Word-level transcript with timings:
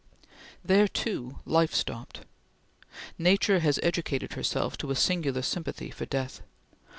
There, 0.65 0.87
too, 0.87 1.37
life 1.45 1.75
stopped. 1.75 2.21
Nature 3.19 3.59
has 3.59 3.79
educated 3.83 4.33
herself 4.33 4.75
to 4.79 4.89
a 4.89 4.95
singular 4.95 5.43
sympathy 5.43 5.91
for 5.91 6.07
death. 6.07 6.41